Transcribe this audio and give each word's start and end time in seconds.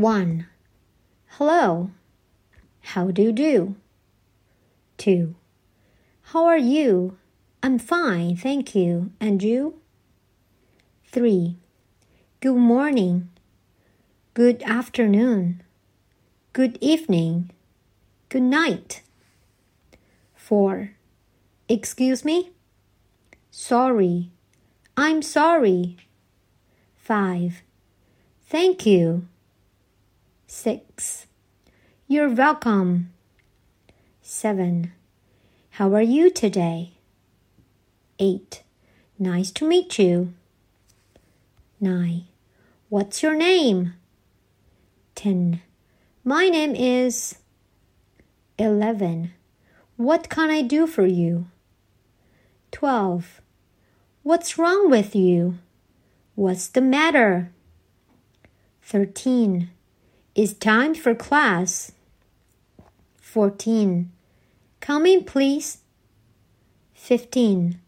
1. 0.00 0.46
Hello. 1.30 1.90
How 2.80 3.10
do 3.10 3.22
you 3.22 3.32
do? 3.32 3.74
2. 4.98 5.34
How 6.22 6.44
are 6.44 6.58
you? 6.58 7.18
I'm 7.64 7.80
fine, 7.80 8.36
thank 8.36 8.76
you. 8.76 9.10
And 9.20 9.42
you? 9.42 9.80
3. 11.06 11.56
Good 12.40 12.54
morning. 12.54 13.28
Good 14.34 14.62
afternoon. 14.62 15.64
Good 16.52 16.78
evening. 16.80 17.50
Good 18.28 18.42
night. 18.42 19.02
4. 20.36 20.92
Excuse 21.68 22.24
me? 22.24 22.52
Sorry. 23.50 24.30
I'm 24.96 25.22
sorry. 25.22 25.96
5. 26.96 27.62
Thank 28.42 28.86
you. 28.86 29.26
6. 30.50 31.26
You're 32.06 32.30
welcome. 32.30 33.12
7. 34.22 34.92
How 35.72 35.92
are 35.92 36.00
you 36.00 36.30
today? 36.30 36.94
8. 38.18 38.62
Nice 39.18 39.50
to 39.50 39.68
meet 39.68 39.98
you. 39.98 40.32
9. 41.82 42.24
What's 42.88 43.22
your 43.22 43.36
name? 43.36 43.92
10. 45.16 45.60
My 46.24 46.48
name 46.48 46.74
is 46.74 47.36
11. 48.58 49.32
What 49.98 50.30
can 50.30 50.48
I 50.48 50.62
do 50.62 50.86
for 50.86 51.04
you? 51.04 51.48
12. 52.72 53.42
What's 54.22 54.56
wrong 54.56 54.88
with 54.88 55.14
you? 55.14 55.58
What's 56.36 56.68
the 56.68 56.80
matter? 56.80 57.52
13. 58.80 59.72
It's 60.40 60.52
time 60.52 60.94
for 60.94 61.16
class. 61.16 61.90
14. 63.20 64.12
Come 64.78 65.04
in, 65.04 65.24
please. 65.24 65.78
15. 66.94 67.80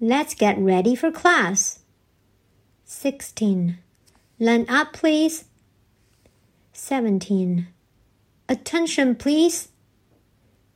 Let's 0.00 0.34
get 0.34 0.58
ready 0.58 0.96
for 0.96 1.12
class. 1.12 1.78
16. 2.86 3.78
Line 4.40 4.66
up, 4.68 4.94
please. 4.94 5.44
17. 6.72 7.68
Attention, 8.48 9.14
please. 9.14 9.68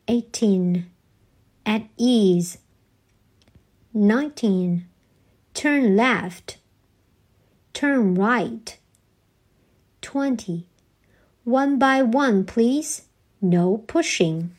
18. 0.06 0.86
At 1.66 1.88
ease. 1.96 2.58
19. 3.92 4.86
Turn 5.54 5.96
left. 5.96 6.58
Turn 7.72 8.14
right. 8.14 8.78
20. 10.02 10.68
One 11.44 11.78
by 11.78 12.02
one, 12.02 12.44
please. 12.44 13.02
No 13.40 13.78
pushing. 13.78 14.54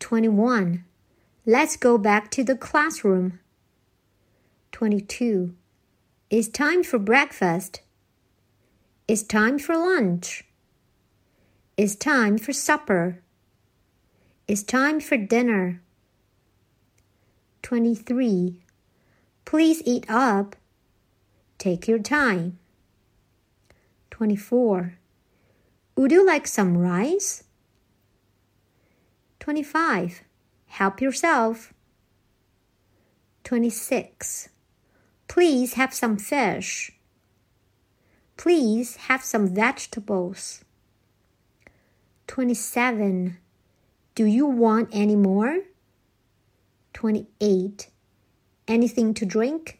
21. 0.00 0.84
Let's 1.44 1.76
go 1.76 1.96
back 1.96 2.30
to 2.32 2.42
the 2.42 2.56
classroom. 2.56 3.38
22. 4.72 5.54
It's 6.28 6.48
time 6.48 6.82
for 6.82 6.98
breakfast. 6.98 7.82
It's 9.06 9.22
time 9.22 9.60
for 9.60 9.76
lunch. 9.76 10.44
It's 11.76 11.94
time 11.94 12.36
for 12.36 12.52
supper. 12.52 13.22
It's 14.48 14.64
time 14.64 14.98
for 14.98 15.16
dinner. 15.16 15.82
23. 17.62 18.60
Please 19.44 19.82
eat 19.84 20.04
up. 20.08 20.56
Take 21.58 21.86
your 21.86 22.00
time. 22.00 22.58
24. 24.16 24.94
Would 25.94 26.10
you 26.10 26.26
like 26.26 26.46
some 26.46 26.78
rice? 26.78 27.44
25. 29.40 30.22
Help 30.64 31.02
yourself. 31.02 31.74
26. 33.44 34.48
Please 35.28 35.74
have 35.74 35.92
some 35.92 36.16
fish. 36.16 36.92
Please 38.38 38.96
have 38.96 39.22
some 39.22 39.54
vegetables. 39.54 40.64
27. 42.26 43.36
Do 44.14 44.24
you 44.24 44.46
want 44.46 44.88
any 44.92 45.14
more? 45.14 45.58
28. 46.94 47.90
Anything 48.66 49.12
to 49.12 49.26
drink? 49.26 49.78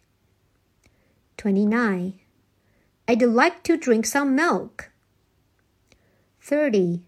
29. 1.39 2.21
I'd 3.09 3.23
like 3.23 3.63
to 3.65 3.77
drink 3.77 4.05
some 4.05 4.35
milk. 4.35 4.91
30. 6.41 7.03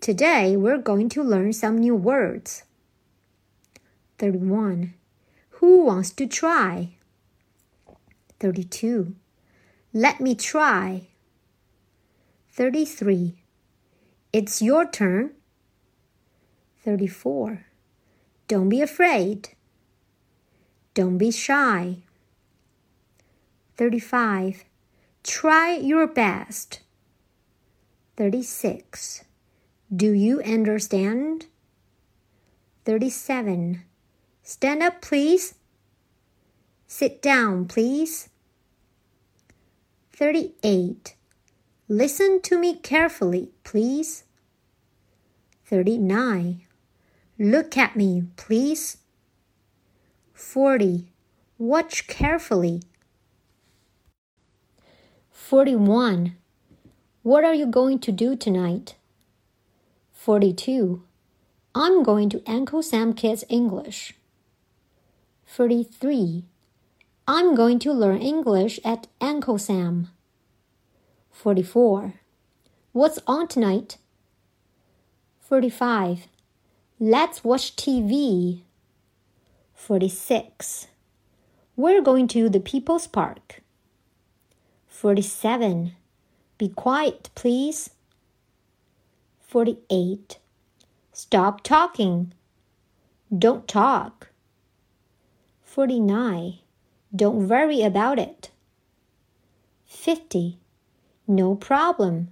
Today 0.00 0.56
we're 0.56 0.78
going 0.78 1.08
to 1.08 1.22
learn 1.24 1.52
some 1.52 1.78
new 1.78 1.96
words. 1.96 2.62
31. 4.18 4.94
Who 5.58 5.84
wants 5.84 6.10
to 6.12 6.28
try? 6.28 6.90
32. 8.38 9.16
Let 9.92 10.20
me 10.20 10.36
try. 10.36 11.08
33. 12.52 13.34
It's 14.32 14.62
your 14.62 14.88
turn. 14.88 15.32
34. 16.84 17.66
Don't 18.46 18.68
be 18.68 18.80
afraid. 18.80 19.48
Don't 20.94 21.18
be 21.18 21.32
shy. 21.32 21.96
35. 23.76 24.64
Try 25.22 25.74
your 25.74 26.06
best. 26.06 26.80
36. 28.16 29.24
Do 29.94 30.12
you 30.12 30.42
understand? 30.42 31.46
37. 32.84 33.82
Stand 34.42 34.82
up, 34.82 35.00
please. 35.02 35.54
Sit 36.86 37.22
down, 37.22 37.66
please. 37.66 38.28
38. 40.12 41.14
Listen 41.88 42.40
to 42.42 42.58
me 42.58 42.76
carefully, 42.76 43.50
please. 43.64 44.24
39. 45.66 46.62
Look 47.38 47.76
at 47.76 47.96
me, 47.96 48.24
please. 48.36 48.98
40. 50.34 51.08
Watch 51.58 52.06
carefully. 52.06 52.82
41. 55.50 56.36
What 57.24 57.42
are 57.42 57.54
you 57.54 57.66
going 57.66 57.98
to 58.06 58.12
do 58.12 58.36
tonight? 58.36 58.94
42. 60.12 61.02
I'm 61.74 62.04
going 62.04 62.30
to 62.30 62.40
Uncle 62.46 62.84
Sam 62.84 63.12
Kids 63.14 63.42
English. 63.48 64.14
43. 65.44 66.44
I'm 67.26 67.56
going 67.56 67.80
to 67.80 67.92
learn 67.92 68.18
English 68.18 68.78
at 68.84 69.08
Uncle 69.20 69.58
Sam. 69.58 70.10
44. 71.32 72.14
What's 72.92 73.18
on 73.26 73.48
tonight? 73.48 73.98
45. 75.40 76.28
Let's 77.00 77.42
watch 77.42 77.74
TV. 77.74 78.60
46. 79.74 80.86
We're 81.74 82.02
going 82.02 82.28
to 82.28 82.48
the 82.48 82.60
People's 82.60 83.08
Park. 83.08 83.62
47. 85.00 85.92
Be 86.58 86.68
quiet, 86.68 87.30
please. 87.34 87.88
48. 89.40 90.38
Stop 91.10 91.62
talking. 91.62 92.34
Don't 93.34 93.66
talk. 93.66 94.28
49. 95.62 96.58
Don't 97.16 97.48
worry 97.48 97.80
about 97.82 98.18
it. 98.18 98.50
50. 99.86 100.58
No 101.26 101.54
problem. 101.54 102.28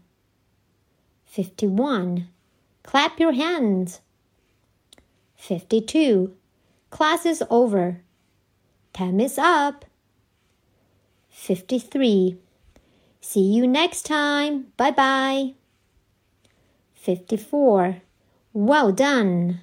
51. 1.25 2.29
Clap 2.83 3.19
your 3.19 3.33
hands. 3.33 4.03
52. 5.37 6.35
Class 6.91 7.25
is 7.25 7.43
over. 7.49 8.03
Time 8.93 9.21
is 9.21 9.39
up. 9.39 9.87
53. 11.31 12.37
See 13.21 13.53
you 13.53 13.67
next 13.67 14.03
time. 14.03 14.69
Bye 14.77 14.91
bye. 14.91 15.55
54. 16.95 18.03
Well 18.53 18.93
done. 18.93 19.61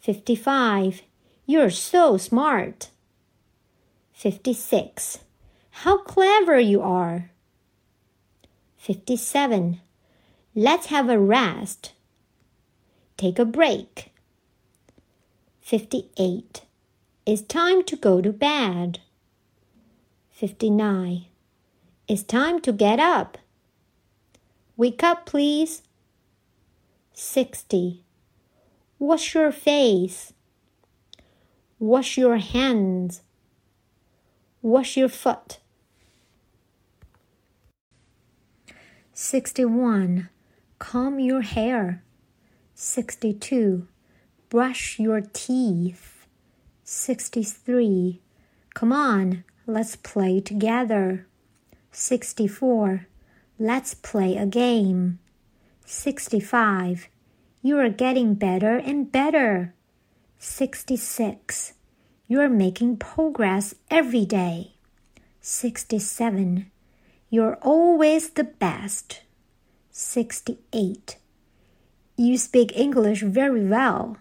55. 0.00 1.02
You're 1.46 1.70
so 1.70 2.16
smart. 2.16 2.90
56. 4.12 5.18
How 5.70 5.98
clever 5.98 6.58
you 6.58 6.82
are. 6.82 7.30
57. 8.76 9.80
Let's 10.54 10.86
have 10.86 11.08
a 11.08 11.18
rest. 11.18 11.92
Take 13.16 13.38
a 13.38 13.44
break. 13.44 14.12
58. 15.60 16.62
It's 17.26 17.42
time 17.42 17.82
to 17.84 17.96
go 17.96 18.20
to 18.20 18.32
bed. 18.32 19.00
59. 20.30 21.26
It's 22.06 22.22
time 22.22 22.60
to 22.60 22.72
get 22.72 23.00
up. 23.00 23.38
Wake 24.76 25.02
up, 25.02 25.24
please. 25.24 25.82
60. 27.14 28.04
Wash 28.98 29.34
your 29.34 29.50
face. 29.50 30.34
Wash 31.78 32.18
your 32.18 32.36
hands. 32.36 33.22
Wash 34.60 34.98
your 34.98 35.08
foot. 35.08 35.60
61. 39.14 40.28
Comb 40.78 41.18
your 41.18 41.40
hair. 41.40 42.02
62. 42.74 43.88
Brush 44.50 44.98
your 44.98 45.22
teeth. 45.32 46.26
63. 46.82 48.20
Come 48.74 48.92
on, 48.92 49.44
let's 49.66 49.96
play 49.96 50.40
together. 50.40 51.26
64. 51.94 53.06
Let's 53.56 53.94
play 53.94 54.36
a 54.36 54.46
game. 54.46 55.20
65. 55.86 57.08
You 57.62 57.78
are 57.78 57.88
getting 57.88 58.34
better 58.34 58.76
and 58.76 59.12
better. 59.12 59.74
66. 60.38 61.74
You 62.26 62.40
are 62.40 62.48
making 62.48 62.96
progress 62.96 63.76
every 63.92 64.26
day. 64.26 64.74
67. 65.40 66.68
You're 67.30 67.58
always 67.62 68.30
the 68.30 68.44
best. 68.44 69.22
68. 69.92 71.16
You 72.16 72.36
speak 72.38 72.76
English 72.76 73.22
very 73.22 73.64
well. 73.66 74.16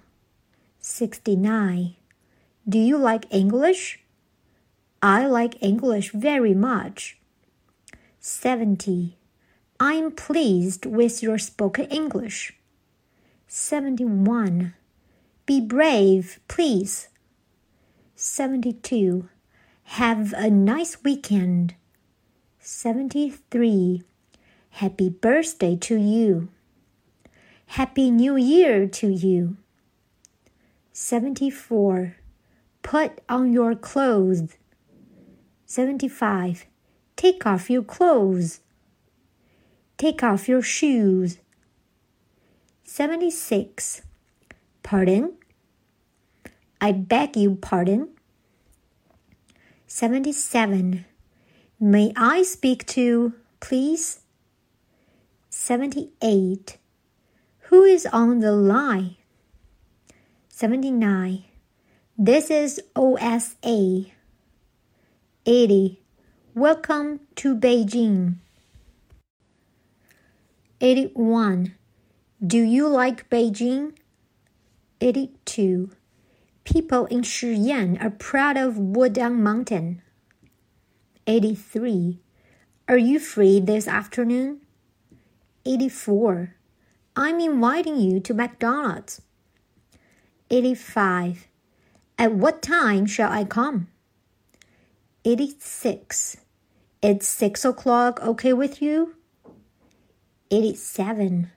69. 0.80 1.96
Do 2.70 2.78
you 2.78 2.98
like 2.98 3.26
English? 3.34 4.00
I 5.02 5.26
like 5.26 5.62
English 5.62 6.12
very 6.12 6.54
much. 6.54 7.18
70. 8.26 9.18
I'm 9.82 10.10
pleased 10.10 10.86
with 10.86 11.22
your 11.22 11.38
spoken 11.38 11.84
English. 11.88 12.54
71. 13.50 14.74
Be 15.46 15.60
brave, 15.60 16.40
please. 16.48 17.10
72. 18.16 19.28
Have 20.00 20.32
a 20.38 20.50
nice 20.50 21.04
weekend. 21.04 21.76
73. 22.60 24.04
Happy 24.70 25.10
birthday 25.10 25.76
to 25.76 25.98
you. 25.98 26.48
Happy 27.76 28.10
New 28.10 28.38
Year 28.38 28.88
to 28.88 29.10
you. 29.10 29.58
74. 30.94 32.16
Put 32.84 33.20
on 33.28 33.52
your 33.52 33.76
clothes. 33.76 34.56
75. 35.66 36.68
Take 37.16 37.46
off 37.46 37.70
your 37.70 37.84
clothes. 37.84 38.60
Take 39.98 40.24
off 40.24 40.50
your 40.50 40.62
shoes. 40.62 41.38
76. 42.84 44.02
Pardon? 44.82 45.34
I 46.82 46.92
beg 46.92 47.38
you 47.38 47.56
pardon. 47.56 48.10
77. 49.88 51.06
May 51.80 52.12
I 52.16 52.44
speak 52.44 52.86
to, 52.88 53.34
please? 53.60 54.20
78. 55.50 56.78
Who 57.70 57.84
is 57.84 58.06
on 58.08 58.40
the 58.40 58.52
line? 58.52 59.16
79. 60.50 61.46
This 62.18 62.52
is 62.52 62.82
OSA. 62.96 64.06
80. 65.46 66.03
Welcome 66.56 67.22
to 67.38 67.56
Beijing. 67.56 68.36
81. 70.82 71.74
Do 72.46 72.60
you 72.60 72.88
like 72.88 73.28
Beijing? 73.28 73.94
82. 75.02 75.90
People 76.64 77.08
in 77.08 77.24
Shiyan 77.24 78.00
are 78.04 78.12
proud 78.12 78.56
of 78.56 78.76
Wudang 78.76 79.38
Mountain. 79.38 80.04
83. 81.26 82.20
Are 82.88 82.98
you 82.98 83.18
free 83.18 83.60
this 83.60 83.88
afternoon? 83.88 84.62
84. 85.66 86.54
I'm 87.16 87.40
inviting 87.40 88.00
you 88.00 88.20
to 88.20 88.34
McDonald's. 88.36 89.24
85. 90.52 91.48
At 92.20 92.34
what 92.34 92.62
time 92.62 93.08
shall 93.08 93.32
I 93.32 93.44
come? 93.44 93.88
86. 95.26 96.38
It's 97.04 97.28
6 97.28 97.66
o'clock 97.66 98.22
okay 98.22 98.54
with 98.54 98.82
you? 98.82 99.16
87. 100.50 101.52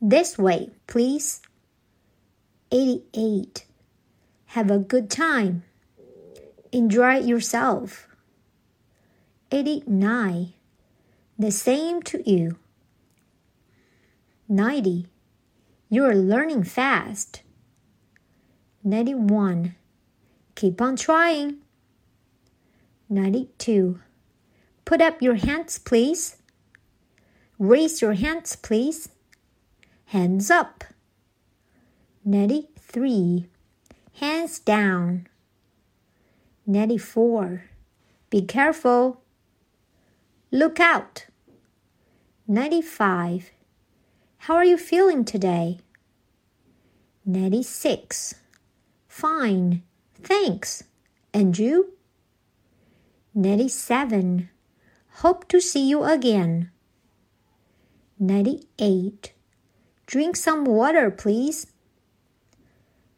This 0.00 0.38
way, 0.38 0.70
please. 0.86 1.42
88. 2.72 3.66
Have 4.46 4.70
a 4.70 4.78
good 4.78 5.10
time. 5.10 5.62
Enjoy 6.72 7.18
yourself. 7.18 8.08
89. 9.52 10.54
The 11.38 11.50
same 11.50 12.00
to 12.04 12.22
you. 12.24 12.56
90. 14.48 15.06
You're 15.90 16.14
learning 16.14 16.64
fast. 16.64 17.42
91. 18.82 19.74
Keep 20.54 20.80
on 20.80 20.96
trying. 20.96 21.58
92. 23.10 24.00
Put 24.88 25.02
up 25.02 25.20
your 25.20 25.34
hands, 25.34 25.78
please. 25.78 26.38
Raise 27.58 28.00
your 28.00 28.14
hands, 28.14 28.56
please. 28.56 29.10
Hands 30.06 30.50
up. 30.50 30.82
93. 32.24 33.48
Hands 34.14 34.58
down. 34.60 35.26
94. 36.66 37.64
Be 38.30 38.40
careful. 38.40 39.20
Look 40.50 40.80
out. 40.80 41.26
95. 42.46 43.50
How 44.38 44.54
are 44.54 44.64
you 44.64 44.78
feeling 44.78 45.26
today? 45.26 45.80
96. 47.26 48.36
Fine. 49.06 49.82
Thanks. 50.22 50.84
And 51.34 51.58
you? 51.58 51.92
97. 53.34 54.48
Hope 55.22 55.48
to 55.48 55.60
see 55.60 55.88
you 55.88 56.04
again. 56.04 56.70
98. 58.20 59.32
Drink 60.06 60.36
some 60.36 60.64
water, 60.64 61.10
please. 61.10 61.66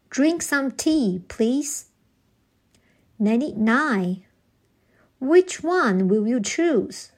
Drink 0.08 0.40
some 0.40 0.70
tea, 0.70 1.20
please. 1.28 1.90
99. 3.18 4.24
Which 5.20 5.62
one 5.62 6.08
will 6.08 6.26
you 6.26 6.40
choose? 6.40 7.12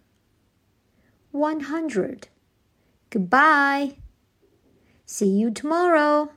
100. 1.31 2.27
Goodbye. 3.11 3.95
See 5.07 5.31
you 5.31 5.53
tomorrow. 5.53 6.33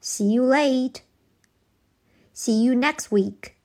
See 0.00 0.30
you 0.32 0.44
late. 0.44 1.02
See 2.32 2.62
you 2.62 2.76
next 2.76 3.10
week. 3.10 3.57